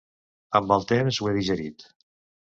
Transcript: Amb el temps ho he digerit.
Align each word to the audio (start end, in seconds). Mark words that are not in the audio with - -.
Amb 0.59 0.71
el 0.75 0.85
temps 0.91 1.19
ho 1.25 1.29
he 1.31 1.33
digerit. 1.35 1.85